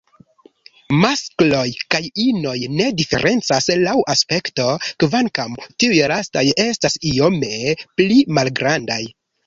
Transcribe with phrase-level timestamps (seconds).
[1.01, 1.65] Maskloj
[1.95, 4.67] kaj inoj ne diferencas laŭ aspekto,
[5.05, 7.57] kvankam tiuj lastaj estas iome
[8.01, 9.03] pli malgrandaj.